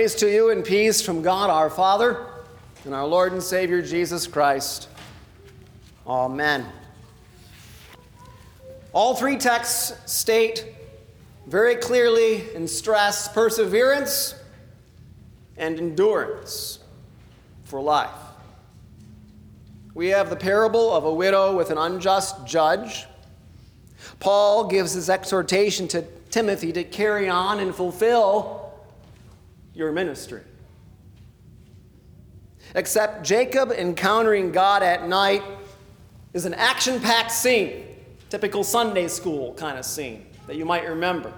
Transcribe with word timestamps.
Grace 0.00 0.14
to 0.14 0.32
you 0.32 0.48
and 0.48 0.64
peace 0.64 1.02
from 1.02 1.20
God 1.20 1.50
our 1.50 1.68
Father 1.68 2.24
and 2.86 2.94
our 2.94 3.06
Lord 3.06 3.34
and 3.34 3.42
Savior 3.42 3.82
Jesus 3.82 4.26
Christ. 4.26 4.88
Amen. 6.06 6.64
All 8.94 9.14
three 9.14 9.36
texts 9.36 10.10
state 10.10 10.64
very 11.46 11.76
clearly 11.76 12.44
and 12.54 12.70
stress 12.70 13.28
perseverance 13.28 14.34
and 15.58 15.78
endurance 15.78 16.78
for 17.64 17.78
life. 17.82 18.08
We 19.92 20.08
have 20.08 20.30
the 20.30 20.36
parable 20.36 20.94
of 20.94 21.04
a 21.04 21.12
widow 21.12 21.54
with 21.54 21.68
an 21.68 21.76
unjust 21.76 22.46
judge. 22.46 23.04
Paul 24.18 24.66
gives 24.66 24.94
his 24.94 25.10
exhortation 25.10 25.88
to 25.88 26.06
Timothy 26.30 26.72
to 26.72 26.84
carry 26.84 27.28
on 27.28 27.60
and 27.60 27.74
fulfill 27.74 28.59
your 29.80 29.90
ministry. 29.92 30.42
Except 32.74 33.24
Jacob 33.24 33.72
encountering 33.72 34.52
God 34.52 34.82
at 34.82 35.08
night 35.08 35.42
is 36.34 36.44
an 36.44 36.54
action 36.54 37.00
packed 37.00 37.32
scene, 37.32 37.96
typical 38.28 38.62
Sunday 38.62 39.08
school 39.08 39.54
kind 39.54 39.78
of 39.78 39.84
scene 39.84 40.26
that 40.46 40.56
you 40.56 40.64
might 40.64 40.86
remember. 40.86 41.32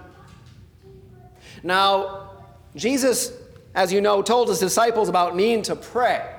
Now, 1.63 2.31
Jesus, 2.75 3.31
as 3.73 3.91
you 3.93 4.01
know, 4.01 4.21
told 4.21 4.49
his 4.49 4.59
disciples 4.59 5.07
about 5.07 5.35
needing 5.35 5.63
to 5.63 5.75
pray 5.75 6.29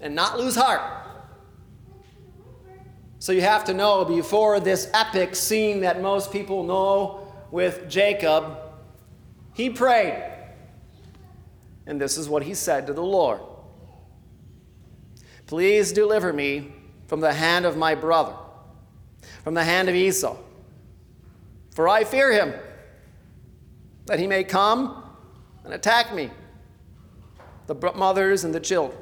and 0.00 0.14
not 0.14 0.38
lose 0.38 0.54
heart. 0.54 1.04
So 3.18 3.32
you 3.32 3.40
have 3.40 3.64
to 3.64 3.74
know 3.74 4.04
before 4.04 4.60
this 4.60 4.88
epic 4.94 5.34
scene 5.34 5.80
that 5.80 6.00
most 6.00 6.30
people 6.30 6.62
know 6.62 7.26
with 7.50 7.88
Jacob, 7.88 8.56
he 9.52 9.68
prayed. 9.68 10.35
And 11.86 12.00
this 12.00 12.16
is 12.16 12.28
what 12.28 12.42
he 12.42 12.54
said 12.54 12.86
to 12.86 12.92
the 12.92 13.02
Lord 13.02 13.40
Please 15.46 15.92
deliver 15.92 16.32
me 16.32 16.72
from 17.06 17.20
the 17.20 17.32
hand 17.32 17.64
of 17.64 17.76
my 17.76 17.94
brother, 17.94 18.34
from 19.44 19.54
the 19.54 19.62
hand 19.62 19.88
of 19.88 19.94
Esau. 19.94 20.36
For 21.74 21.88
I 21.88 22.04
fear 22.04 22.32
him, 22.32 22.54
that 24.06 24.18
he 24.18 24.26
may 24.26 24.42
come 24.42 25.04
and 25.64 25.72
attack 25.72 26.14
me, 26.14 26.30
the 27.66 27.74
mothers 27.94 28.44
and 28.44 28.54
the 28.54 28.60
children. 28.60 28.98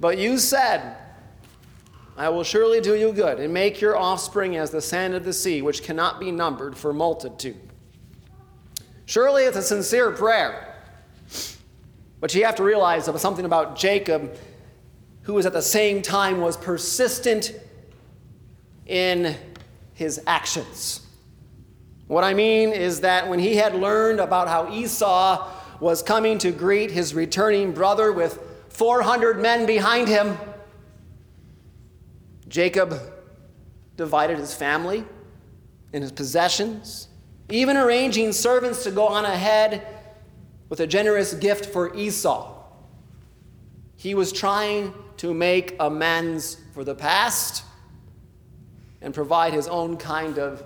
But 0.00 0.18
you 0.18 0.38
said, 0.38 0.96
I 2.16 2.30
will 2.30 2.44
surely 2.44 2.80
do 2.80 2.94
you 2.94 3.12
good 3.12 3.38
and 3.38 3.52
make 3.52 3.80
your 3.80 3.96
offspring 3.96 4.56
as 4.56 4.70
the 4.70 4.80
sand 4.80 5.14
of 5.14 5.24
the 5.24 5.32
sea, 5.32 5.62
which 5.62 5.82
cannot 5.82 6.18
be 6.18 6.30
numbered 6.30 6.76
for 6.76 6.92
multitude. 6.92 7.60
Surely 9.04 9.44
it's 9.44 9.56
a 9.56 9.62
sincere 9.62 10.10
prayer. 10.10 10.65
But 12.20 12.34
you 12.34 12.44
have 12.44 12.56
to 12.56 12.64
realize 12.64 13.04
something 13.20 13.44
about 13.44 13.76
Jacob, 13.76 14.36
who 15.22 15.34
was 15.34 15.46
at 15.46 15.52
the 15.52 15.62
same 15.62 16.02
time 16.02 16.40
was 16.40 16.56
persistent 16.56 17.52
in 18.86 19.36
his 19.92 20.20
actions. 20.26 21.00
What 22.06 22.22
I 22.22 22.34
mean 22.34 22.70
is 22.70 23.00
that 23.00 23.28
when 23.28 23.38
he 23.38 23.56
had 23.56 23.74
learned 23.74 24.20
about 24.20 24.48
how 24.48 24.72
Esau 24.72 25.50
was 25.80 26.02
coming 26.02 26.38
to 26.38 26.52
greet 26.52 26.90
his 26.90 27.14
returning 27.14 27.72
brother 27.72 28.12
with 28.12 28.38
400 28.68 29.40
men 29.40 29.66
behind 29.66 30.08
him, 30.08 30.38
Jacob 32.48 32.98
divided 33.96 34.38
his 34.38 34.54
family 34.54 35.04
and 35.92 36.02
his 36.02 36.12
possessions, 36.12 37.08
even 37.50 37.76
arranging 37.76 38.32
servants 38.32 38.84
to 38.84 38.90
go 38.90 39.06
on 39.06 39.24
ahead 39.24 39.95
with 40.68 40.80
a 40.80 40.86
generous 40.86 41.34
gift 41.34 41.66
for 41.66 41.94
Esau. 41.94 42.54
He 43.96 44.14
was 44.14 44.32
trying 44.32 44.92
to 45.18 45.32
make 45.32 45.76
amends 45.80 46.58
for 46.74 46.84
the 46.84 46.94
past 46.94 47.64
and 49.00 49.14
provide 49.14 49.52
his 49.52 49.68
own 49.68 49.96
kind 49.96 50.38
of 50.38 50.62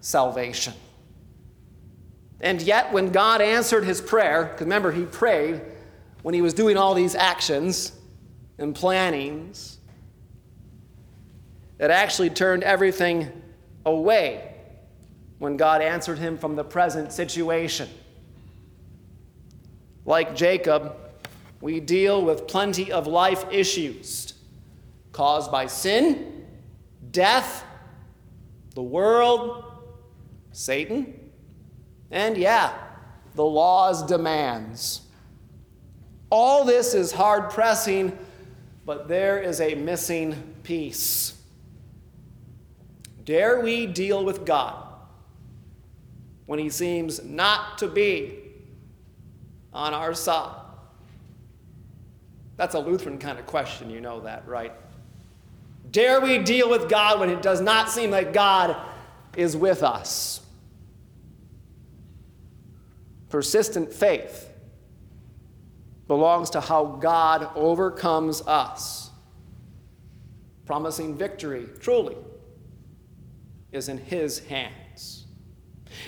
salvation. 0.00 0.74
And 2.40 2.60
yet, 2.60 2.92
when 2.92 3.12
God 3.12 3.40
answered 3.40 3.84
his 3.84 4.00
prayer, 4.00 4.44
because 4.44 4.62
remember, 4.62 4.90
he 4.90 5.04
prayed 5.04 5.60
when 6.22 6.34
he 6.34 6.42
was 6.42 6.54
doing 6.54 6.76
all 6.76 6.94
these 6.94 7.14
actions 7.14 7.92
and 8.58 8.74
plannings, 8.74 9.78
it 11.78 11.90
actually 11.90 12.30
turned 12.30 12.62
everything 12.62 13.30
away 13.84 14.54
when 15.38 15.56
God 15.56 15.82
answered 15.82 16.18
him 16.18 16.38
from 16.38 16.54
the 16.54 16.64
present 16.64 17.12
situation. 17.12 17.88
Like 20.04 20.34
Jacob, 20.34 20.96
we 21.60 21.80
deal 21.80 22.24
with 22.24 22.48
plenty 22.48 22.90
of 22.90 23.06
life 23.06 23.44
issues 23.50 24.34
caused 25.12 25.52
by 25.52 25.66
sin, 25.66 26.46
death, 27.10 27.64
the 28.74 28.82
world, 28.82 29.64
Satan, 30.52 31.30
and 32.10 32.36
yeah, 32.36 32.72
the 33.34 33.44
law's 33.44 34.02
demands. 34.02 35.02
All 36.30 36.64
this 36.64 36.94
is 36.94 37.12
hard 37.12 37.50
pressing, 37.50 38.16
but 38.84 39.06
there 39.06 39.38
is 39.38 39.60
a 39.60 39.74
missing 39.74 40.34
piece. 40.62 41.38
Dare 43.24 43.60
we 43.60 43.86
deal 43.86 44.24
with 44.24 44.44
God 44.44 44.88
when 46.46 46.58
he 46.58 46.70
seems 46.70 47.22
not 47.22 47.78
to 47.78 47.86
be 47.86 48.41
on 49.72 49.94
our 49.94 50.14
side? 50.14 50.56
That's 52.56 52.74
a 52.74 52.78
Lutheran 52.78 53.18
kind 53.18 53.38
of 53.38 53.46
question, 53.46 53.90
you 53.90 54.00
know 54.00 54.20
that, 54.20 54.46
right? 54.46 54.72
Dare 55.90 56.20
we 56.20 56.38
deal 56.38 56.70
with 56.70 56.88
God 56.88 57.20
when 57.20 57.30
it 57.30 57.42
does 57.42 57.60
not 57.60 57.90
seem 57.90 58.10
like 58.10 58.32
God 58.32 58.76
is 59.36 59.56
with 59.56 59.82
us? 59.82 60.40
Persistent 63.28 63.92
faith 63.92 64.48
belongs 66.06 66.50
to 66.50 66.60
how 66.60 66.84
God 66.84 67.48
overcomes 67.54 68.42
us. 68.42 69.10
Promising 70.66 71.16
victory, 71.16 71.66
truly, 71.80 72.16
is 73.72 73.88
in 73.88 73.98
His 73.98 74.40
hands. 74.40 75.24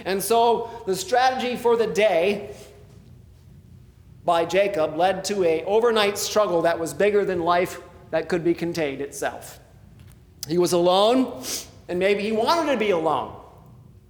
And 0.04 0.22
so 0.22 0.82
the 0.86 0.94
strategy 0.94 1.56
for 1.56 1.76
the 1.76 1.86
day 1.86 2.54
by 4.24 4.44
Jacob 4.44 4.96
led 4.96 5.24
to 5.24 5.44
a 5.44 5.64
overnight 5.64 6.16
struggle 6.16 6.62
that 6.62 6.78
was 6.78 6.94
bigger 6.94 7.24
than 7.24 7.40
life 7.40 7.80
that 8.10 8.28
could 8.28 8.42
be 8.42 8.54
contained 8.54 9.00
itself. 9.00 9.60
He 10.48 10.58
was 10.58 10.72
alone, 10.72 11.42
and 11.88 11.98
maybe 11.98 12.22
he 12.22 12.32
wanted 12.32 12.72
to 12.72 12.78
be 12.78 12.90
alone. 12.90 13.34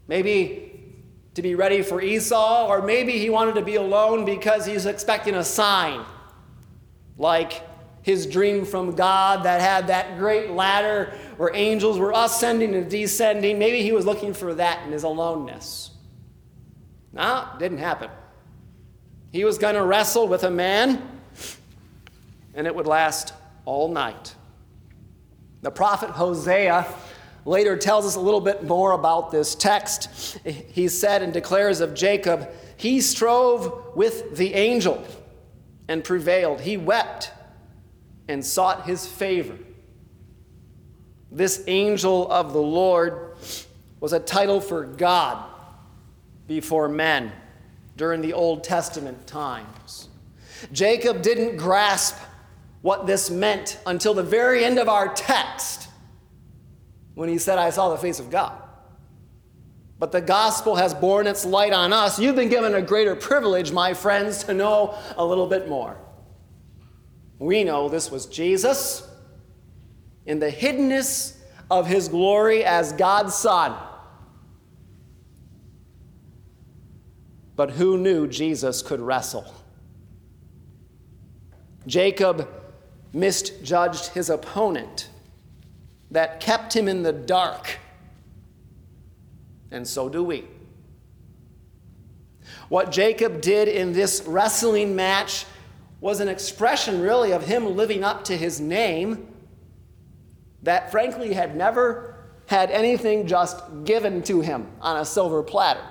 Maybe 0.06 0.94
to 1.34 1.42
be 1.42 1.54
ready 1.54 1.82
for 1.82 2.00
Esau, 2.00 2.68
or 2.68 2.82
maybe 2.82 3.18
he 3.18 3.30
wanted 3.30 3.56
to 3.56 3.62
be 3.62 3.74
alone 3.76 4.24
because 4.24 4.66
he's 4.66 4.86
expecting 4.86 5.34
a 5.34 5.44
sign, 5.44 6.04
like 7.18 7.62
his 8.02 8.26
dream 8.26 8.64
from 8.64 8.94
God 8.94 9.44
that 9.44 9.60
had 9.60 9.88
that 9.88 10.18
great 10.18 10.50
ladder 10.50 11.14
where 11.38 11.50
angels 11.54 11.98
were 11.98 12.12
ascending 12.14 12.74
and 12.74 12.88
descending. 12.88 13.58
Maybe 13.58 13.82
he 13.82 13.92
was 13.92 14.04
looking 14.04 14.34
for 14.34 14.54
that 14.54 14.84
in 14.84 14.92
his 14.92 15.02
aloneness. 15.02 15.90
No, 17.12 17.48
didn't 17.58 17.78
happen. 17.78 18.10
He 19.34 19.44
was 19.44 19.58
going 19.58 19.74
to 19.74 19.82
wrestle 19.82 20.28
with 20.28 20.44
a 20.44 20.50
man, 20.50 21.02
and 22.54 22.68
it 22.68 22.74
would 22.76 22.86
last 22.86 23.34
all 23.64 23.88
night. 23.88 24.32
The 25.60 25.72
prophet 25.72 26.10
Hosea 26.10 26.86
later 27.44 27.76
tells 27.76 28.06
us 28.06 28.14
a 28.14 28.20
little 28.20 28.40
bit 28.40 28.62
more 28.62 28.92
about 28.92 29.32
this 29.32 29.56
text. 29.56 30.38
He 30.44 30.86
said 30.86 31.20
and 31.20 31.32
declares 31.32 31.80
of 31.80 31.94
Jacob, 31.94 32.48
He 32.76 33.00
strove 33.00 33.96
with 33.96 34.36
the 34.36 34.54
angel 34.54 35.04
and 35.88 36.04
prevailed. 36.04 36.60
He 36.60 36.76
wept 36.76 37.32
and 38.28 38.46
sought 38.46 38.86
his 38.86 39.04
favor. 39.04 39.58
This 41.32 41.64
angel 41.66 42.30
of 42.30 42.52
the 42.52 42.62
Lord 42.62 43.34
was 43.98 44.12
a 44.12 44.20
title 44.20 44.60
for 44.60 44.84
God 44.84 45.44
before 46.46 46.88
men 46.88 47.32
during 47.96 48.20
the 48.20 48.32
Old 48.32 48.64
Testament 48.64 49.26
times. 49.26 50.08
Jacob 50.72 51.22
didn't 51.22 51.56
grasp 51.56 52.16
what 52.82 53.06
this 53.06 53.30
meant 53.30 53.78
until 53.86 54.14
the 54.14 54.22
very 54.22 54.64
end 54.64 54.78
of 54.78 54.88
our 54.88 55.12
text 55.14 55.88
when 57.14 57.28
he 57.28 57.38
said, 57.38 57.58
I 57.58 57.70
saw 57.70 57.90
the 57.90 57.96
face 57.96 58.18
of 58.18 58.30
God. 58.30 58.60
But 59.98 60.12
the 60.12 60.20
gospel 60.20 60.76
has 60.76 60.92
borne 60.92 61.26
its 61.26 61.44
light 61.44 61.72
on 61.72 61.92
us. 61.92 62.18
You've 62.18 62.36
been 62.36 62.48
given 62.48 62.74
a 62.74 62.82
greater 62.82 63.14
privilege, 63.14 63.72
my 63.72 63.94
friends, 63.94 64.44
to 64.44 64.54
know 64.54 64.98
a 65.16 65.24
little 65.24 65.46
bit 65.46 65.68
more. 65.68 65.96
We 67.38 67.64
know 67.64 67.88
this 67.88 68.10
was 68.10 68.26
Jesus 68.26 69.08
in 70.26 70.40
the 70.40 70.50
hiddenness 70.50 71.36
of 71.70 71.86
his 71.86 72.08
glory 72.08 72.64
as 72.64 72.92
God's 72.92 73.34
Son 73.34 73.74
but 77.56 77.72
who 77.72 77.96
knew 77.96 78.26
Jesus 78.26 78.82
could 78.82 79.00
wrestle? 79.00 79.54
Jacob 81.86 82.48
misjudged 83.12 84.06
his 84.08 84.30
opponent 84.30 85.08
that 86.10 86.40
kept 86.40 86.74
him 86.74 86.88
in 86.88 87.02
the 87.02 87.12
dark. 87.12 87.78
And 89.70 89.86
so 89.86 90.08
do 90.08 90.22
we. 90.22 90.44
What 92.68 92.90
Jacob 92.90 93.40
did 93.40 93.68
in 93.68 93.92
this 93.92 94.22
wrestling 94.26 94.96
match 94.96 95.46
was 96.00 96.20
an 96.20 96.28
expression, 96.28 97.00
really, 97.00 97.32
of 97.32 97.44
him 97.46 97.76
living 97.76 98.04
up 98.04 98.24
to 98.24 98.36
his 98.36 98.60
name 98.60 99.28
that, 100.62 100.90
frankly, 100.90 101.32
had 101.32 101.56
never 101.56 102.16
had 102.46 102.70
anything 102.70 103.26
just 103.26 103.62
given 103.84 104.22
to 104.22 104.40
him 104.40 104.66
on 104.80 104.98
a 104.98 105.04
silver 105.04 105.42
platter 105.42 105.84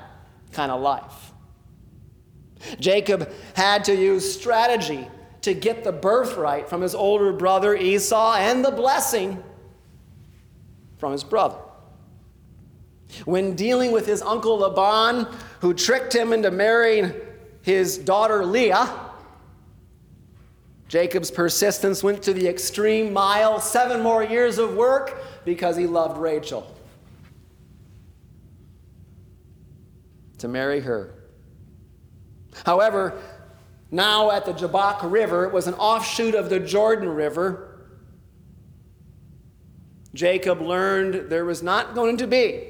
kind 0.52 0.72
of 0.72 0.82
life. 0.82 1.23
Jacob 2.80 3.32
had 3.56 3.84
to 3.86 3.96
use 3.96 4.34
strategy 4.34 5.08
to 5.42 5.54
get 5.54 5.84
the 5.84 5.92
birthright 5.92 6.70
from 6.70 6.82
his 6.82 6.96
older 6.96 7.34
brother 7.34 7.76
Esau 7.76 8.36
and 8.36 8.64
the 8.64 8.72
blessing 8.72 9.44
from 10.98 11.12
his 11.12 11.24
brother. 11.24 11.58
When 13.26 13.56
dealing 13.56 13.92
with 13.92 14.06
his 14.06 14.22
uncle 14.22 14.60
Laban, 14.60 15.28
who 15.60 15.74
tricked 15.74 16.16
him 16.16 16.34
into 16.34 16.50
marrying 16.50 17.14
his 17.62 17.98
daughter 17.98 18.46
Leah, 18.46 19.12
Jacob's 20.88 21.32
persistence 21.32 22.04
went 22.04 22.24
to 22.24 22.34
the 22.34 22.48
extreme 22.48 23.12
mile, 23.12 23.60
seven 23.60 24.02
more 24.02 24.24
years 24.24 24.58
of 24.58 24.76
work, 24.76 25.24
because 25.44 25.76
he 25.76 25.88
loved 25.88 26.18
Rachel. 26.18 26.74
To 30.38 30.48
marry 30.48 30.82
her. 30.82 31.23
However, 32.66 33.20
now 33.92 34.32
at 34.32 34.46
the 34.46 34.54
Jabbok 34.54 35.00
River, 35.04 35.46
it 35.46 35.54
was 35.54 35.68
an 35.68 35.76
offshoot 35.76 36.36
of 36.36 36.50
the 36.50 36.60
Jordan 36.60 37.10
River. 37.10 37.70
Jacob 40.14 40.62
learned 40.62 41.30
there 41.30 41.46
was 41.46 41.64
not 41.64 41.96
going 41.96 42.18
to 42.18 42.28
be 42.28 42.70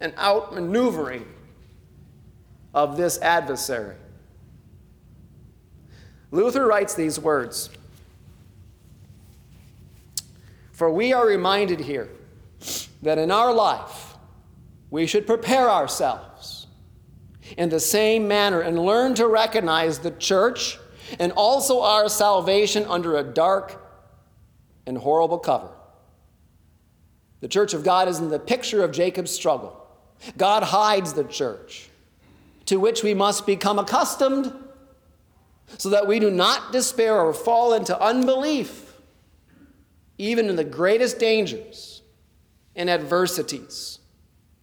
an 0.00 0.12
outmaneuvering 0.12 1.24
of 2.74 2.96
this 2.96 3.18
adversary. 3.20 3.96
Luther 6.30 6.66
writes 6.66 6.94
these 6.94 7.18
words 7.18 7.70
For 10.72 10.90
we 10.90 11.12
are 11.12 11.26
reminded 11.26 11.80
here 11.80 12.10
that 13.02 13.18
in 13.18 13.30
our 13.30 13.52
life 13.52 14.14
we 14.90 15.06
should 15.06 15.26
prepare 15.26 15.70
ourselves 15.70 16.53
in 17.56 17.68
the 17.68 17.80
same 17.80 18.26
manner 18.26 18.60
and 18.60 18.78
learn 18.78 19.14
to 19.14 19.26
recognize 19.26 19.98
the 19.98 20.10
church 20.10 20.78
and 21.18 21.32
also 21.32 21.82
our 21.82 22.08
salvation 22.08 22.84
under 22.88 23.16
a 23.16 23.22
dark 23.22 23.80
and 24.86 24.98
horrible 24.98 25.38
cover. 25.38 25.70
The 27.40 27.48
church 27.48 27.74
of 27.74 27.84
God 27.84 28.08
is 28.08 28.18
in 28.18 28.30
the 28.30 28.38
picture 28.38 28.82
of 28.82 28.92
Jacob's 28.92 29.30
struggle. 29.30 29.86
God 30.36 30.62
hides 30.62 31.12
the 31.12 31.24
church, 31.24 31.90
to 32.66 32.80
which 32.80 33.02
we 33.02 33.12
must 33.12 33.46
become 33.46 33.78
accustomed 33.78 34.52
so 35.76 35.90
that 35.90 36.06
we 36.06 36.18
do 36.18 36.30
not 36.30 36.72
despair 36.72 37.20
or 37.20 37.34
fall 37.34 37.74
into 37.74 37.98
unbelief, 38.00 38.96
even 40.16 40.48
in 40.48 40.56
the 40.56 40.64
greatest 40.64 41.18
dangers 41.18 42.02
and 42.74 42.88
adversities 42.88 43.98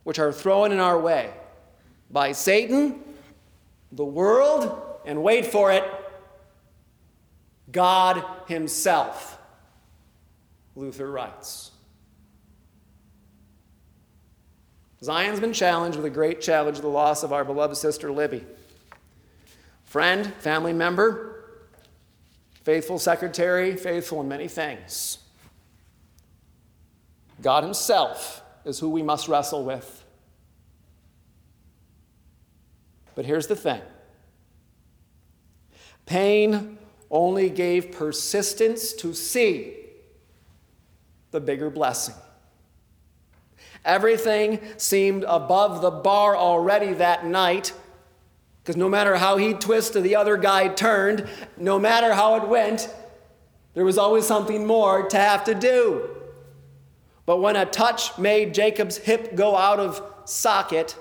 which 0.04 0.18
are 0.18 0.32
thrown 0.32 0.72
in 0.72 0.80
our 0.80 1.00
way 1.00 1.32
by 2.12 2.32
Satan, 2.32 3.02
the 3.92 4.06
world, 4.06 5.00
and 5.06 5.24
wait 5.24 5.46
for 5.46 5.72
it, 5.72 5.84
God 7.72 8.24
Himself, 8.48 9.40
Luther 10.76 11.10
writes. 11.10 11.72
Zion's 15.04 15.40
been 15.40 15.54
challenged 15.54 15.98
with 15.98 16.06
a 16.06 16.12
great 16.12 16.42
challenge 16.42 16.80
the 16.80 16.88
loss 16.88 17.24
of 17.24 17.34
our 17.34 17.44
beloved 17.44 17.76
sister 17.76 18.12
Libby. 18.12 18.46
Friend, 19.86 20.32
family 20.36 20.74
member, 20.74 21.44
faithful 22.64 23.00
secretary, 23.00 23.76
faithful 23.76 24.22
in 24.22 24.28
many 24.28 24.48
things. 24.48 25.18
God 27.42 27.64
Himself 27.64 28.44
is 28.64 28.80
who 28.80 28.90
we 28.90 29.02
must 29.02 29.28
wrestle 29.28 29.64
with. 29.64 30.01
But 33.16 33.26
here's 33.26 33.48
the 33.48 33.56
thing 33.56 33.82
pain 36.06 36.78
only 37.10 37.50
gave 37.50 37.92
persistence 37.92 38.94
to 38.94 39.14
see 39.14 39.76
the 41.32 41.40
bigger 41.40 41.70
blessing. 41.70 42.16
Everything 43.84 44.60
seemed 44.78 45.24
above 45.28 45.82
the 45.82 45.92
bar 45.92 46.36
already 46.36 46.94
that 46.94 47.26
night, 47.26 47.74
because 48.62 48.78
no 48.78 48.88
matter 48.88 49.16
how 49.16 49.38
he 49.38 49.54
twisted, 49.54 50.04
the 50.04 50.16
other 50.16 50.38
guy 50.38 50.68
turned, 50.68 51.28
no 51.58 51.80
matter 51.80 52.14
how 52.14 52.36
it 52.36 52.48
went, 52.48 52.94
there 53.74 53.86
was 53.86 53.98
always 53.98 54.28
something 54.28 54.68
more 54.68 55.08
to 55.10 55.18
have 55.18 55.44
to 55.46 55.56
do. 55.56 56.10
But 57.26 57.38
when 57.38 57.56
a 57.56 57.66
touch 57.66 58.18
made 58.18 58.54
Jacob's 58.54 58.98
hip 58.98 59.36
go 59.36 59.56
out 59.56 59.80
of 59.80 60.02
socket, 60.26 60.96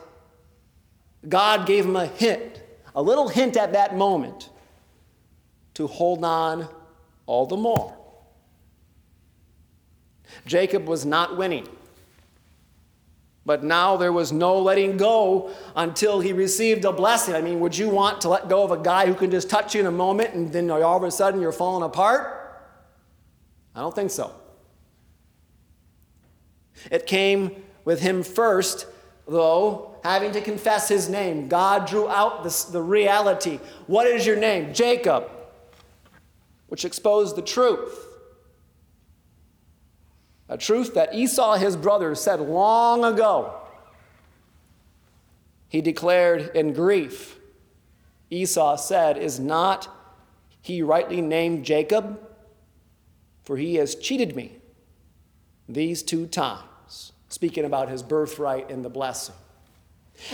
God 1.28 1.66
gave 1.66 1.84
him 1.84 1.96
a 1.96 2.06
hint, 2.06 2.62
a 2.94 3.02
little 3.02 3.28
hint 3.28 3.56
at 3.56 3.72
that 3.72 3.96
moment 3.96 4.48
to 5.74 5.86
hold 5.86 6.24
on 6.24 6.68
all 7.26 7.46
the 7.46 7.56
more. 7.56 7.96
Jacob 10.46 10.86
was 10.86 11.04
not 11.04 11.36
winning. 11.36 11.68
But 13.46 13.64
now 13.64 13.96
there 13.96 14.12
was 14.12 14.32
no 14.32 14.58
letting 14.58 14.96
go 14.96 15.50
until 15.74 16.20
he 16.20 16.32
received 16.32 16.84
a 16.84 16.92
blessing. 16.92 17.34
I 17.34 17.40
mean, 17.40 17.60
would 17.60 17.76
you 17.76 17.88
want 17.88 18.20
to 18.22 18.28
let 18.28 18.48
go 18.48 18.62
of 18.62 18.70
a 18.70 18.76
guy 18.76 19.06
who 19.06 19.14
can 19.14 19.30
just 19.30 19.48
touch 19.48 19.74
you 19.74 19.80
in 19.80 19.86
a 19.86 19.90
moment 19.90 20.34
and 20.34 20.52
then 20.52 20.70
all 20.70 20.96
of 20.96 21.02
a 21.02 21.10
sudden 21.10 21.40
you're 21.40 21.52
falling 21.52 21.82
apart? 21.82 22.36
I 23.74 23.80
don't 23.80 23.94
think 23.94 24.10
so. 24.10 24.34
It 26.90 27.06
came 27.06 27.62
with 27.84 28.00
him 28.00 28.22
first, 28.22 28.86
though, 29.30 29.94
having 30.02 30.32
to 30.32 30.40
confess 30.40 30.88
his 30.88 31.08
name. 31.08 31.48
God 31.48 31.86
drew 31.86 32.08
out 32.08 32.42
the, 32.42 32.66
the 32.72 32.82
reality. 32.82 33.60
What 33.86 34.06
is 34.06 34.26
your 34.26 34.36
name? 34.36 34.74
Jacob, 34.74 35.30
which 36.68 36.84
exposed 36.84 37.36
the 37.36 37.42
truth. 37.42 38.06
A 40.48 40.58
truth 40.58 40.94
that 40.94 41.14
Esau, 41.14 41.56
his 41.56 41.76
brother, 41.76 42.14
said 42.16 42.40
long 42.40 43.04
ago. 43.04 43.54
He 45.68 45.80
declared 45.80 46.50
in 46.56 46.72
grief, 46.72 47.38
Esau 48.30 48.76
said, 48.76 49.16
Is 49.16 49.38
not 49.38 49.88
he 50.60 50.82
rightly 50.82 51.20
named 51.20 51.64
Jacob? 51.64 52.20
For 53.44 53.56
he 53.56 53.76
has 53.76 53.94
cheated 53.94 54.34
me 54.34 54.56
these 55.68 56.02
two 56.02 56.26
times, 56.26 56.64
speaking 57.30 57.64
about 57.64 57.88
his 57.88 58.02
birthright 58.02 58.70
and 58.70 58.84
the 58.84 58.90
blessing. 58.90 59.34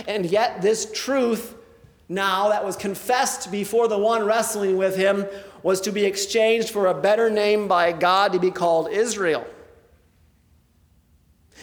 And 0.07 0.25
yet, 0.25 0.61
this 0.61 0.91
truth 0.91 1.55
now 2.09 2.49
that 2.49 2.65
was 2.65 2.75
confessed 2.75 3.51
before 3.51 3.87
the 3.87 3.97
one 3.97 4.25
wrestling 4.25 4.77
with 4.77 4.95
him 4.95 5.25
was 5.63 5.79
to 5.81 5.91
be 5.91 6.05
exchanged 6.05 6.69
for 6.69 6.87
a 6.87 6.93
better 6.93 7.29
name 7.29 7.67
by 7.67 7.91
God 7.91 8.33
to 8.33 8.39
be 8.39 8.51
called 8.51 8.89
Israel. 8.89 9.45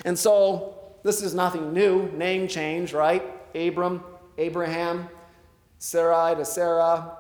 And 0.05 0.19
so, 0.19 0.75
this 1.03 1.23
is 1.23 1.35
nothing 1.35 1.73
new. 1.73 2.11
Name 2.13 2.49
change, 2.49 2.93
right? 2.93 3.23
Abram, 3.55 4.03
Abraham, 4.39 5.09
Sarai 5.79 6.35
to 6.35 6.45
Sarah, 6.45 7.17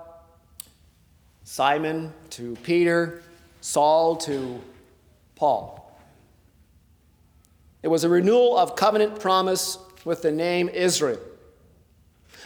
Simon 1.45 2.13
to 2.31 2.57
Peter, 2.63 3.23
Saul 3.61 4.17
to 4.17 4.61
Paul. 5.37 5.84
It 7.85 7.91
was 7.91 8.03
a 8.03 8.09
renewal 8.09 8.57
of 8.57 8.77
covenant 8.77 9.21
promise 9.21 9.77
with 10.07 10.23
the 10.23 10.33
name 10.33 10.71
Israel. 10.71 11.21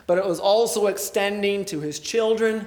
But 0.09 0.19
it 0.19 0.27
was 0.27 0.41
also 0.41 0.89
extending 0.89 1.65
to 1.67 1.79
his 1.79 2.01
children 2.01 2.67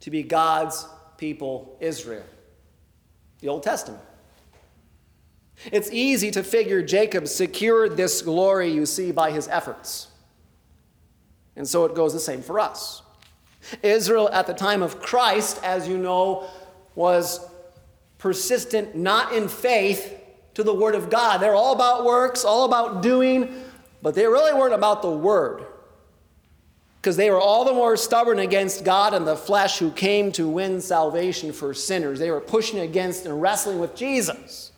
to 0.00 0.10
be 0.10 0.22
God's 0.22 0.86
people, 1.16 1.78
Israel. 1.80 2.24
The 3.40 3.48
Old 3.48 3.62
Testament. 3.62 4.02
It's 5.72 5.90
easy 5.90 6.30
to 6.32 6.42
figure 6.42 6.82
Jacob 6.82 7.26
secured 7.26 7.96
this 7.96 8.20
glory 8.20 8.70
you 8.70 8.84
see 8.84 9.10
by 9.10 9.30
his 9.30 9.48
efforts. 9.48 10.08
And 11.56 11.66
so 11.66 11.86
it 11.86 11.94
goes 11.94 12.12
the 12.12 12.20
same 12.20 12.42
for 12.42 12.60
us. 12.60 13.00
Israel 13.82 14.28
at 14.30 14.46
the 14.46 14.52
time 14.52 14.82
of 14.82 15.00
Christ, 15.00 15.58
as 15.64 15.88
you 15.88 15.96
know, 15.96 16.50
was 16.94 17.40
persistent 18.18 18.94
not 18.94 19.32
in 19.32 19.48
faith 19.48 20.18
to 20.54 20.62
the 20.62 20.74
Word 20.74 20.94
of 20.94 21.10
God. 21.10 21.38
They're 21.38 21.54
all 21.54 21.72
about 21.72 22.04
works, 22.04 22.44
all 22.44 22.64
about 22.64 23.02
doing, 23.02 23.54
but 24.02 24.14
they 24.14 24.26
really 24.26 24.52
weren't 24.52 24.74
about 24.74 25.02
the 25.02 25.10
Word. 25.10 25.66
because 27.02 27.16
they 27.16 27.30
were 27.30 27.40
all 27.40 27.64
the 27.64 27.72
more 27.72 27.96
stubborn 27.96 28.38
against 28.38 28.84
God 28.84 29.12
and 29.12 29.26
the 29.26 29.34
flesh 29.34 29.80
who 29.80 29.90
came 29.90 30.30
to 30.32 30.46
win 30.46 30.80
salvation 30.80 31.52
for 31.52 31.74
sinners. 31.74 32.20
They 32.20 32.30
were 32.30 32.40
pushing 32.40 32.78
against 32.78 33.26
and 33.26 33.42
wrestling 33.42 33.80
with 33.80 33.96
Jesus. 33.96 34.70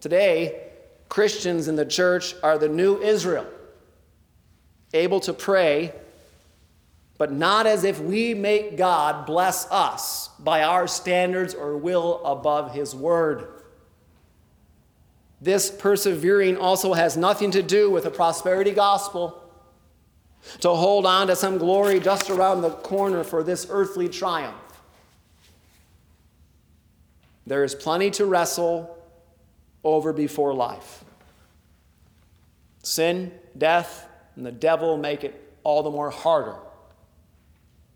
Today, 0.00 0.68
Christians 1.10 1.68
in 1.68 1.76
the 1.76 1.84
church 1.84 2.34
are 2.42 2.56
the 2.56 2.70
new 2.70 2.96
Israel, 3.02 3.46
able 4.94 5.20
to 5.20 5.34
pray, 5.34 5.92
but 7.18 7.30
not 7.30 7.66
as 7.66 7.84
if 7.84 8.00
we 8.00 8.32
make 8.32 8.78
God 8.78 9.26
bless 9.26 9.70
us 9.70 10.28
by 10.38 10.62
our 10.62 10.86
standards 10.86 11.52
or 11.52 11.76
will 11.76 12.24
above 12.24 12.72
His 12.72 12.94
word. 12.94 13.46
This 15.42 15.72
persevering 15.72 16.56
also 16.56 16.92
has 16.92 17.16
nothing 17.16 17.50
to 17.50 17.64
do 17.64 17.90
with 17.90 18.04
the 18.04 18.12
prosperity 18.12 18.70
gospel 18.70 19.42
to 20.60 20.68
hold 20.68 21.04
on 21.04 21.26
to 21.26 21.34
some 21.34 21.58
glory 21.58 21.98
just 21.98 22.30
around 22.30 22.62
the 22.62 22.70
corner 22.70 23.24
for 23.24 23.42
this 23.42 23.66
earthly 23.68 24.08
triumph. 24.08 24.54
There 27.44 27.64
is 27.64 27.74
plenty 27.74 28.12
to 28.12 28.24
wrestle 28.24 28.96
over 29.82 30.12
before 30.12 30.54
life. 30.54 31.02
Sin, 32.84 33.32
death, 33.58 34.06
and 34.36 34.46
the 34.46 34.52
devil 34.52 34.96
make 34.96 35.24
it 35.24 35.54
all 35.64 35.82
the 35.82 35.90
more 35.90 36.10
harder. 36.10 36.54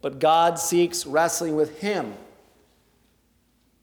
But 0.03 0.19
God 0.19 0.59
seeks 0.59 1.07
wrestling 1.07 1.55
with 1.55 1.79
Him 1.79 2.15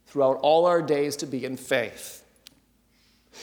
throughout 0.07 0.39
all 0.41 0.65
our 0.65 0.81
days 0.81 1.15
to 1.17 1.25
be 1.25 1.45
in 1.45 1.55
faith. 1.55 2.22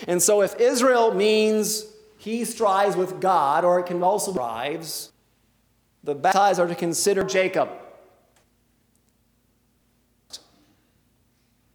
And 0.06 0.22
so, 0.22 0.42
if 0.42 0.58
Israel 0.60 1.12
means 1.14 1.86
he 2.18 2.44
strives 2.44 2.96
with 2.96 3.20
God, 3.20 3.64
or 3.64 3.80
it 3.80 3.86
can 3.86 4.02
also 4.02 4.32
strives, 4.32 5.10
the 6.04 6.14
baptized 6.14 6.60
are 6.60 6.66
to 6.66 6.74
consider 6.74 7.24
Jacob. 7.24 7.68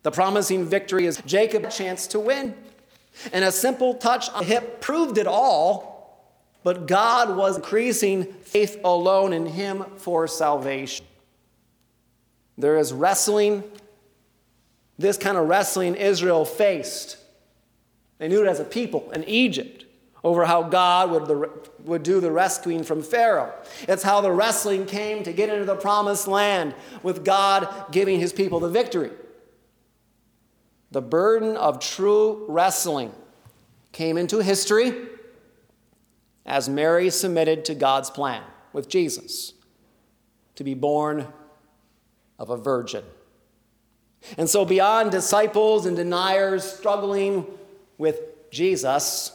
The 0.04 0.12
promising 0.12 0.66
victory 0.66 1.08
is 1.08 1.22
Jacob's 1.26 1.76
chance 1.76 2.08
to 2.08 2.20
win. 2.20 2.56
And 3.34 3.44
a 3.44 3.52
simple 3.52 3.96
touch 3.96 4.30
on 4.30 4.40
the 4.40 4.46
hip 4.46 4.82
proved 4.82 5.18
it 5.18 5.26
all, 5.26 6.30
but 6.64 6.86
God 6.86 7.36
was 7.36 7.56
increasing 7.56 8.26
faith 8.26 8.80
alone 8.84 9.34
in 9.34 9.48
him 9.48 9.84
for 9.98 10.28
salvation. 10.28 11.06
There 12.58 12.78
is 12.78 12.94
wrestling, 12.94 13.64
this 14.98 15.18
kind 15.18 15.38
of 15.38 15.48
wrestling 15.48 15.96
Israel 15.96 16.46
faced. 16.46 17.18
They 18.18 18.28
knew 18.28 18.44
it 18.44 18.48
as 18.48 18.60
a 18.60 18.66
people 18.66 19.12
in 19.12 19.24
Egypt 19.26 19.86
over 20.24 20.46
how 20.46 20.64
God 20.64 21.12
would, 21.12 21.26
the, 21.28 21.50
would 21.84 22.02
do 22.02 22.20
the 22.20 22.32
rescuing 22.32 22.84
from 22.84 23.04
Pharaoh. 23.04 23.54
It's 23.88 24.02
how 24.02 24.22
the 24.22 24.32
wrestling 24.32 24.86
came 24.88 25.24
to 25.24 25.32
get 25.32 25.50
into 25.50 25.66
the 25.66 25.76
promised 25.76 26.28
land 26.28 26.74
with 27.04 27.24
God 27.24 27.92
giving 27.92 28.20
his 28.20 28.34
people 28.34 28.60
the 28.60 28.70
victory. 28.70 29.12
The 30.92 31.02
burden 31.02 31.56
of 31.58 31.80
true 31.80 32.46
wrestling 32.48 33.12
came 33.92 34.18
into 34.18 34.40
history 34.40 34.94
as 36.46 36.70
Mary 36.70 37.10
submitted 37.10 37.66
to 37.66 37.76
God's 37.76 38.10
plan 38.10 38.42
with 38.74 38.90
Jesus 38.90 39.54
to 40.56 40.64
be 40.64 40.74
born 40.74 41.28
of 42.40 42.50
a 42.50 42.58
virgin. 42.58 43.04
And 44.38 44.50
so, 44.50 44.66
beyond 44.66 45.12
disciples 45.12 45.86
and 45.86 45.96
deniers 45.96 46.64
struggling 46.64 47.46
with 47.98 48.52
Jesus, 48.52 49.32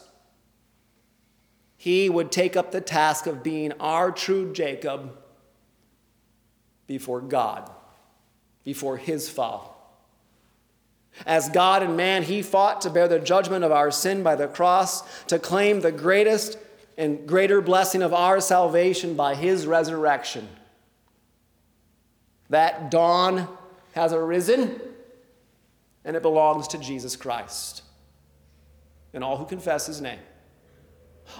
he 1.76 2.10
would 2.10 2.30
take 2.30 2.56
up 2.56 2.72
the 2.72 2.80
task 2.80 3.26
of 3.26 3.42
being 3.42 3.72
our 3.80 4.10
true 4.10 4.52
Jacob 4.52 5.16
before 6.86 7.20
God, 7.20 7.70
before 8.64 8.96
his 8.96 9.28
Father. 9.28 9.68
As 11.26 11.48
God 11.48 11.82
and 11.82 11.96
man, 11.96 12.22
he 12.22 12.42
fought 12.42 12.80
to 12.82 12.90
bear 12.90 13.08
the 13.08 13.18
judgment 13.18 13.64
of 13.64 13.72
our 13.72 13.90
sin 13.90 14.22
by 14.22 14.36
the 14.36 14.48
cross, 14.48 15.02
to 15.24 15.38
claim 15.38 15.80
the 15.80 15.92
greatest 15.92 16.58
and 16.96 17.26
greater 17.26 17.60
blessing 17.60 18.02
of 18.02 18.12
our 18.12 18.40
salvation 18.40 19.14
by 19.14 19.34
his 19.34 19.66
resurrection. 19.66 20.48
That 22.48 22.90
dawn 22.90 23.48
has 23.92 24.12
arisen, 24.12 24.80
and 26.04 26.16
it 26.16 26.22
belongs 26.22 26.68
to 26.68 26.78
Jesus 26.78 27.16
Christ 27.16 27.82
and 29.12 29.24
all 29.24 29.36
who 29.36 29.44
confess 29.44 29.86
his 29.86 30.00
name. 30.00 30.18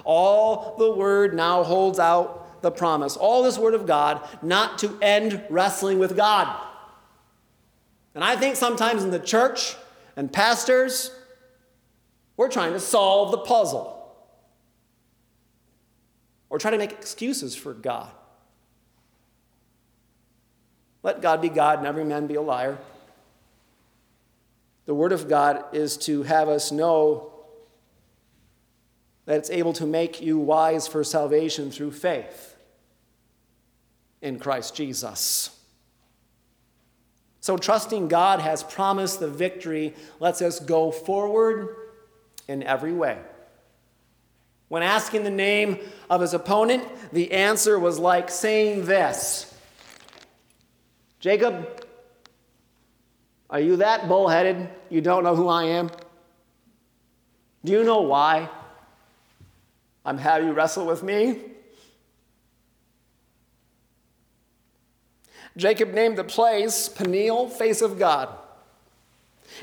All 0.03 0.75
the 0.77 0.91
word 0.91 1.33
now 1.33 1.63
holds 1.63 1.99
out 1.99 2.61
the 2.61 2.71
promise, 2.71 3.17
all 3.17 3.43
this 3.43 3.57
word 3.57 3.73
of 3.73 3.85
God, 3.85 4.27
not 4.41 4.77
to 4.79 4.97
end 5.01 5.43
wrestling 5.49 5.99
with 5.99 6.15
God. 6.15 6.55
And 8.13 8.23
I 8.23 8.35
think 8.35 8.55
sometimes 8.55 9.03
in 9.03 9.11
the 9.11 9.19
church 9.19 9.75
and 10.15 10.31
pastors, 10.31 11.11
we're 12.37 12.49
trying 12.49 12.73
to 12.73 12.79
solve 12.79 13.31
the 13.31 13.39
puzzle. 13.39 13.97
Or 16.49 16.59
try 16.59 16.71
to 16.71 16.77
make 16.77 16.91
excuses 16.91 17.55
for 17.55 17.73
God. 17.73 18.11
Let 21.03 21.21
God 21.21 21.41
be 21.41 21.49
God 21.49 21.79
and 21.79 21.87
every 21.87 22.03
man 22.03 22.27
be 22.27 22.35
a 22.35 22.41
liar. 22.41 22.77
The 24.85 24.93
Word 24.93 25.13
of 25.13 25.29
God 25.29 25.63
is 25.73 25.95
to 25.97 26.23
have 26.23 26.49
us 26.49 26.71
know 26.71 27.30
that 29.25 29.37
it's 29.37 29.49
able 29.49 29.73
to 29.73 29.85
make 29.85 30.21
you 30.21 30.37
wise 30.37 30.87
for 30.87 31.03
salvation 31.03 31.71
through 31.71 31.91
faith 31.91 32.55
in 34.21 34.39
Christ 34.39 34.75
Jesus. 34.75 35.57
So, 37.39 37.57
trusting 37.57 38.07
God 38.07 38.39
has 38.39 38.63
promised 38.63 39.19
the 39.19 39.27
victory 39.27 39.95
lets 40.19 40.41
us 40.41 40.59
go 40.59 40.91
forward 40.91 41.75
in 42.47 42.61
every 42.61 42.93
way. 42.93 43.17
When 44.67 44.83
asking 44.83 45.23
the 45.23 45.31
name 45.31 45.79
of 46.09 46.21
his 46.21 46.33
opponent, 46.33 46.87
the 47.11 47.31
answer 47.31 47.79
was 47.79 47.99
like 47.99 48.29
saying 48.29 48.85
this 48.85 49.53
Jacob, 51.19 51.85
are 53.49 53.59
you 53.59 53.77
that 53.77 54.07
bullheaded 54.07 54.69
you 54.89 55.01
don't 55.01 55.23
know 55.23 55.35
who 55.35 55.47
I 55.47 55.63
am? 55.63 55.89
Do 57.65 57.71
you 57.71 57.83
know 57.83 58.01
why 58.01 58.49
I'm 60.05 60.17
having 60.17 60.47
you 60.47 60.53
wrestle 60.53 60.85
with 60.85 61.03
me? 61.03 61.37
Jacob 65.57 65.93
named 65.93 66.17
the 66.17 66.23
place 66.23 66.87
Peniel, 66.89 67.49
face 67.49 67.81
of 67.81 67.99
God. 67.99 68.29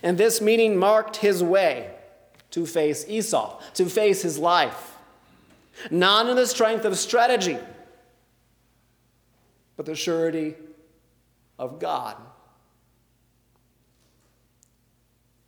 And 0.02 0.18
this 0.18 0.40
meeting 0.40 0.76
marked 0.76 1.16
his 1.16 1.42
way 1.42 1.90
to 2.50 2.66
face 2.66 3.04
Esau, 3.08 3.60
to 3.74 3.86
face 3.86 4.22
his 4.22 4.38
life. 4.38 4.96
Not 5.90 6.28
in 6.28 6.36
the 6.36 6.46
strength 6.46 6.84
of 6.84 6.96
strategy, 6.98 7.58
but 9.76 9.86
the 9.86 9.94
surety 9.94 10.56
of 11.58 11.78
God. 11.78 12.16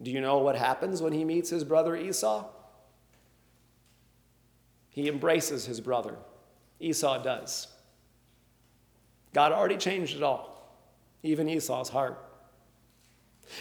Do 0.02 0.10
you 0.10 0.20
know 0.20 0.38
what 0.38 0.56
happens 0.56 1.02
when 1.02 1.12
he 1.12 1.24
meets 1.24 1.50
his 1.50 1.64
brother 1.64 1.96
Esau? 1.96 2.46
He 4.90 5.08
embraces 5.08 5.64
his 5.64 5.80
brother. 5.80 6.16
Esau 6.78 7.22
does. 7.22 7.68
God 9.32 9.52
already 9.52 9.76
changed 9.76 10.16
it 10.16 10.22
all, 10.22 10.76
even 11.22 11.48
Esau's 11.48 11.88
heart. 11.88 12.18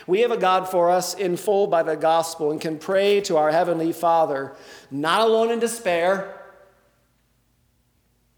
We 0.08 0.22
have 0.22 0.32
a 0.32 0.38
God 0.38 0.70
for 0.70 0.90
us 0.90 1.14
in 1.14 1.36
full 1.38 1.68
by 1.68 1.84
the 1.84 1.96
gospel 1.96 2.52
and 2.52 2.62
can 2.62 2.78
pray 2.78 3.22
to 3.22 3.38
our 3.38 3.52
Heavenly 3.52 3.92
Father, 3.92 4.56
not 4.92 5.22
alone 5.22 5.52
in 5.52 5.60
despair, 5.60 6.36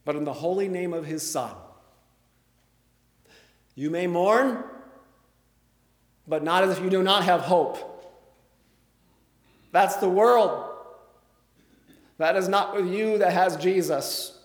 but 0.06 0.15
in 0.15 0.23
the 0.23 0.34
holy 0.34 0.67
name 0.67 0.93
of 0.93 1.06
His 1.06 1.30
Son. 1.30 1.54
You 3.75 3.89
may 3.89 4.08
mourn, 4.08 4.63
but 6.27 6.43
not 6.43 6.63
as 6.63 6.77
if 6.77 6.84
you 6.84 6.89
do 6.89 7.04
not 7.04 7.23
have 7.23 7.41
hope. 7.41 7.88
That's 9.71 9.95
the 9.97 10.10
world. 10.10 10.70
That 12.21 12.36
is 12.36 12.47
not 12.47 12.75
with 12.75 12.86
you 12.86 13.17
that 13.17 13.34
has 13.34 13.57
Jesus. 13.57 14.38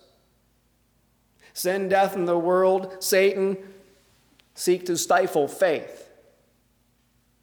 Sin, 1.53 1.87
death, 1.87 2.15
in 2.15 2.25
the 2.25 2.35
world, 2.35 3.03
Satan 3.03 3.55
seek 4.55 4.87
to 4.87 4.97
stifle 4.97 5.47
faith. 5.47 6.09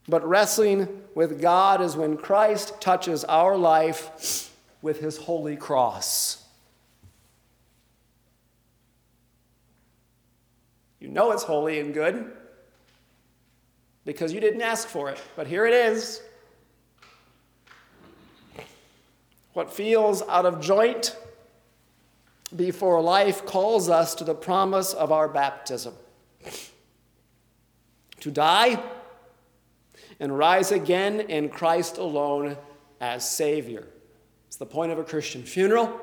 But 0.09 0.27
wrestling 0.27 0.89
with 1.15 1.41
God 1.41 1.81
is 1.81 1.95
when 1.95 2.17
Christ 2.17 2.81
touches 2.81 3.23
our 3.23 3.57
life 3.57 4.53
with 4.83 4.99
his 4.99 5.19
holy 5.19 5.55
cross. 5.55 6.45
You 10.99 11.11
know 11.11 11.31
it's 11.31 11.45
holy 11.45 11.79
and 11.79 11.95
good 11.95 12.33
because 14.05 14.33
you 14.33 14.41
didn't 14.41 14.63
ask 14.63 14.89
for 14.89 15.11
it, 15.11 15.23
but 15.37 15.47
here 15.47 15.65
it 15.65 15.75
is. 15.75 16.23
What 19.55 19.73
feels 19.73 20.23
out 20.23 20.47
of 20.47 20.61
joint 20.61 21.17
before 22.55 23.01
life 23.01 23.47
calls 23.47 23.89
us 23.89 24.15
to 24.17 24.25
the 24.25 24.35
promise 24.35 24.93
of 24.93 25.11
our 25.11 25.29
baptism 25.29 25.95
to 28.21 28.31
die 28.31 28.83
and 30.21 30.37
rise 30.37 30.73
again 30.73 31.21
in 31.21 31.49
Christ 31.49 31.99
alone 31.99 32.57
as 33.01 33.29
Savior. 33.29 33.87
It's 34.47 34.57
the 34.57 34.67
point 34.67 34.93
of 34.93 34.99
a 34.99 35.05
Christian 35.05 35.43
funeral. 35.43 36.01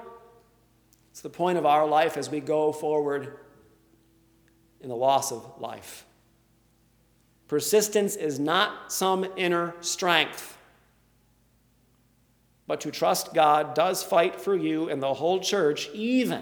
It's 1.11 1.21
the 1.21 1.29
point 1.29 1.57
of 1.57 1.65
our 1.65 1.87
life 1.87 2.17
as 2.17 2.29
we 2.29 2.39
go 2.39 2.71
forward 2.71 3.37
in 4.81 4.89
the 4.89 4.95
loss 4.95 5.31
of 5.31 5.59
life. 5.59 6.05
Persistence 7.47 8.15
is 8.15 8.39
not 8.39 8.91
some 8.91 9.25
inner 9.35 9.73
strength, 9.81 10.57
but 12.71 12.79
to 12.79 12.89
trust 12.89 13.33
God 13.33 13.73
does 13.73 14.01
fight 14.01 14.39
for 14.39 14.55
you 14.55 14.87
and 14.87 15.03
the 15.03 15.13
whole 15.13 15.41
church, 15.41 15.89
even. 15.93 16.41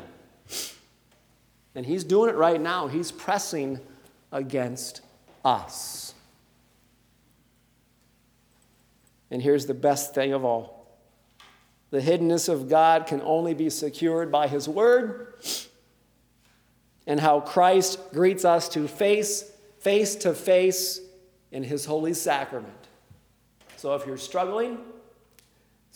And 1.73 1.83
He's 1.83 2.03
doing 2.03 2.29
it 2.29 2.35
right 2.35 2.61
now. 2.61 2.85
He's 2.85 3.11
pressing 3.11 3.79
against 4.31 5.01
us. 5.43 6.13
And 9.31 9.41
here's 9.41 9.65
the 9.65 9.73
best 9.73 10.13
thing 10.13 10.31
of 10.33 10.45
all 10.45 10.87
the 11.89 11.99
hiddenness 11.99 12.47
of 12.47 12.69
God 12.69 13.07
can 13.07 13.23
only 13.23 13.55
be 13.55 13.71
secured 13.71 14.31
by 14.31 14.47
His 14.47 14.69
Word 14.69 15.33
and 17.07 17.19
how 17.19 17.39
Christ 17.39 17.99
greets 18.13 18.45
us 18.45 18.69
to 18.69 18.87
face, 18.87 19.51
face 19.79 20.13
to 20.17 20.35
face 20.35 21.01
in 21.51 21.63
His 21.63 21.85
holy 21.85 22.13
sacrament. 22.13 22.87
So 23.77 23.95
if 23.95 24.05
you're 24.05 24.15
struggling, 24.15 24.77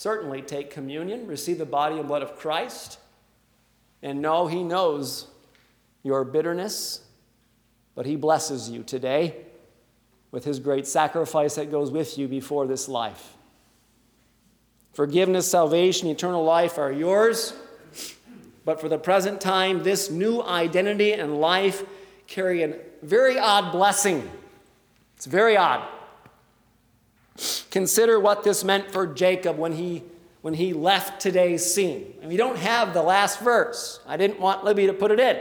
certainly 0.04 0.42
take 0.42 0.70
communion, 0.70 1.26
receive 1.28 1.58
the 1.58 1.66
body 1.66 1.98
and 1.98 2.10
blood 2.10 2.22
of 2.22 2.36
Christ, 2.36 3.00
and 4.02 4.22
know 4.22 4.48
He 4.48 4.62
knows 4.62 5.28
your 6.04 6.26
bitterness, 6.26 7.00
but 7.96 8.06
He 8.06 8.18
blesses 8.18 8.70
you 8.70 8.84
today 8.84 9.38
with 10.30 10.44
His 10.44 10.60
great 10.60 10.86
sacrifice 10.86 11.56
that 11.56 11.72
goes 11.72 11.90
with 11.90 12.18
you 12.18 12.28
before 12.28 12.68
this 12.68 12.90
life. 12.90 13.38
Forgiveness, 14.92 15.50
salvation, 15.50 16.10
eternal 16.10 16.44
life 16.44 16.78
are 16.78 16.92
yours. 16.92 17.54
But 18.66 18.82
for 18.82 18.90
the 18.90 18.98
present 18.98 19.40
time, 19.40 19.84
this 19.84 20.12
new 20.12 20.42
identity 20.42 21.14
and 21.14 21.40
life 21.40 21.82
carry 22.28 22.64
a 22.64 22.76
very 23.02 23.40
odd 23.40 23.72
blessing. 23.72 24.30
It's 25.16 25.28
very 25.28 25.56
odd. 25.56 25.88
Consider 27.72 28.20
what 28.20 28.44
this 28.44 28.64
meant 28.64 28.92
for 28.92 29.08
Jacob 29.08 29.58
when 29.58 29.74
he, 29.74 30.04
when 30.42 30.54
he 30.54 30.74
left 30.74 31.20
today's 31.22 31.74
scene. 31.74 32.14
And 32.22 32.30
we 32.30 32.38
don't 32.38 32.58
have 32.58 32.94
the 32.94 33.02
last 33.02 33.40
verse. 33.40 34.00
I 34.08 34.18
didn't 34.18 34.40
want 34.40 34.64
Libby 34.64 34.88
to 34.88 34.94
put 34.94 35.12
it 35.12 35.20
in. 35.20 35.40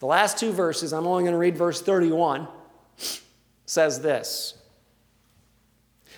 The 0.00 0.06
last 0.06 0.36
two 0.36 0.50
verses, 0.50 0.92
I'm 0.92 1.06
only 1.06 1.22
going 1.22 1.32
to 1.32 1.38
read 1.38 1.56
verse 1.56 1.80
31, 1.80 2.48
says 3.66 4.00
this 4.00 4.54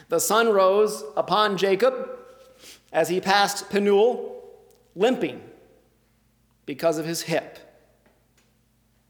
The 0.09 0.19
sun 0.19 0.49
rose 0.49 1.05
upon 1.19 1.59
Jacob 1.59 2.09
as 2.95 3.11
he 3.11 3.21
passed 3.21 3.69
Penuel, 3.69 4.43
limping 4.97 5.43
because 6.65 6.97
of 6.97 7.05
his 7.05 7.23
hip. 7.23 7.59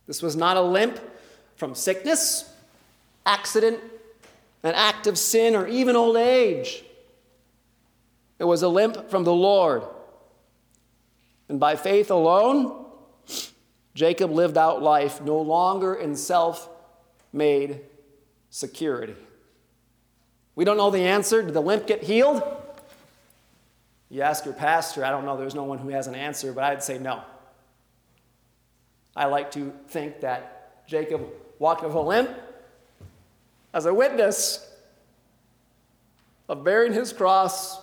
This 0.09 0.22
was 0.22 0.35
not 0.35 0.57
a 0.57 0.62
limp 0.62 0.98
from 1.55 1.77
sickness, 1.77 2.53
accident, 3.26 3.80
an 4.62 4.74
act 4.74 5.06
of 5.06 5.18
sin, 5.18 5.54
or 5.54 5.66
even 5.66 5.96
old 5.96 6.16
age. 6.16 6.84
It 8.38 8.44
was 8.44 8.62
a 8.62 8.68
limp 8.68 9.10
from 9.10 9.24
the 9.24 9.32
Lord. 9.32 9.82
And 11.48 11.60
by 11.60 11.76
faith 11.76 12.10
alone, 12.10 12.87
Jacob 13.94 14.30
lived 14.30 14.58
out 14.58 14.82
life 14.82 15.20
no 15.20 15.38
longer 15.38 15.94
in 15.94 16.16
self 16.16 16.68
made 17.32 17.80
security. 18.50 19.16
We 20.56 20.64
don't 20.64 20.76
know 20.76 20.90
the 20.90 21.00
answer. 21.00 21.42
Did 21.42 21.54
the 21.54 21.60
limp 21.60 21.87
get 21.87 22.02
healed? 22.02 22.42
You 24.10 24.22
ask 24.22 24.44
your 24.44 24.54
pastor, 24.54 25.04
I 25.04 25.10
don't 25.10 25.24
know, 25.24 25.37
there's 25.37 25.56
no 25.56 25.64
one 25.64 25.78
who 25.78 25.88
has 25.88 26.06
an 26.06 26.14
answer, 26.14 26.52
but 26.52 26.62
I'd 26.62 26.82
say 26.82 26.98
no. 26.98 27.22
I 29.16 29.26
like 29.26 29.50
to 29.52 29.72
think 29.88 30.20
that 30.20 30.87
Jacob 30.87 31.22
walked 31.58 31.82
with 31.82 31.94
a 31.94 32.00
limp 32.00 32.30
as 33.74 33.87
a 33.87 33.92
witness 33.92 34.66
of 36.48 36.62
bearing 36.62 36.92
his 36.92 37.12
cross, 37.12 37.80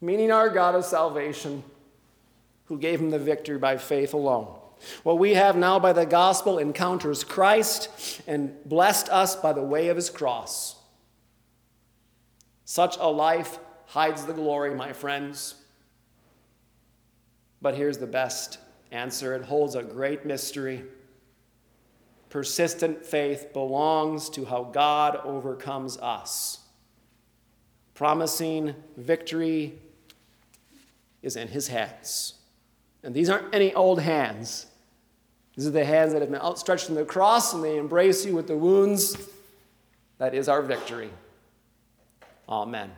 meaning 0.00 0.30
our 0.30 0.48
God 0.48 0.76
of 0.76 0.84
salvation, 0.84 1.64
who 2.66 2.78
gave 2.78 3.00
him 3.00 3.10
the 3.10 3.18
victory 3.18 3.58
by 3.58 3.76
faith 3.76 4.14
alone. 4.14 4.56
What 5.02 5.18
we 5.18 5.34
have 5.34 5.56
now 5.56 5.78
by 5.78 5.92
the 5.92 6.06
gospel 6.06 6.58
encounters 6.58 7.24
Christ 7.24 8.22
and 8.26 8.54
blessed 8.64 9.08
us 9.10 9.36
by 9.36 9.52
the 9.52 9.62
way 9.62 9.88
of 9.88 9.96
his 9.96 10.08
cross. 10.08 10.76
Such 12.64 12.96
a 12.98 13.08
life 13.08 13.58
hides 13.86 14.24
the 14.24 14.32
glory, 14.32 14.74
my 14.74 14.92
friends. 14.92 15.56
But 17.60 17.74
here's 17.74 17.98
the 17.98 18.06
best 18.06 18.58
answer 18.92 19.34
it 19.34 19.44
holds 19.44 19.74
a 19.74 19.82
great 19.82 20.24
mystery. 20.24 20.84
Persistent 22.32 23.04
faith 23.04 23.52
belongs 23.52 24.30
to 24.30 24.46
how 24.46 24.62
God 24.64 25.20
overcomes 25.22 25.98
us. 25.98 26.60
Promising 27.92 28.74
victory 28.96 29.74
is 31.20 31.36
in 31.36 31.48
his 31.48 31.68
hands. 31.68 32.36
And 33.02 33.14
these 33.14 33.28
aren't 33.28 33.54
any 33.54 33.74
old 33.74 34.00
hands. 34.00 34.64
These 35.56 35.66
are 35.66 35.72
the 35.72 35.84
hands 35.84 36.14
that 36.14 36.22
have 36.22 36.30
been 36.30 36.40
outstretched 36.40 36.86
from 36.86 36.94
the 36.94 37.04
cross 37.04 37.52
and 37.52 37.62
they 37.62 37.76
embrace 37.76 38.24
you 38.24 38.34
with 38.34 38.46
the 38.46 38.56
wounds. 38.56 39.14
That 40.16 40.34
is 40.34 40.48
our 40.48 40.62
victory. 40.62 41.10
Amen. 42.48 42.92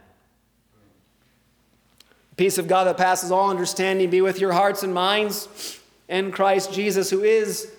Peace 2.36 2.56
of 2.56 2.68
God 2.68 2.84
that 2.84 2.98
passes 2.98 3.32
all 3.32 3.50
understanding 3.50 4.10
be 4.10 4.20
with 4.20 4.38
your 4.38 4.52
hearts 4.52 4.84
and 4.84 4.94
minds 4.94 5.80
in 6.08 6.30
Christ 6.30 6.72
Jesus, 6.72 7.10
who 7.10 7.24
is 7.24 7.73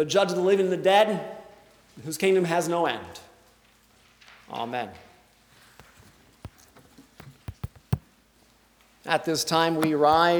the 0.00 0.06
judge 0.06 0.30
of 0.30 0.36
the 0.36 0.42
living 0.42 0.64
and 0.64 0.72
the 0.72 0.78
dead, 0.78 1.36
whose 2.06 2.16
kingdom 2.16 2.46
has 2.46 2.70
no 2.70 2.86
end. 2.86 3.20
Amen. 4.50 4.88
At 9.04 9.26
this 9.26 9.44
time, 9.44 9.76
we 9.76 9.92
rise. 9.92 10.28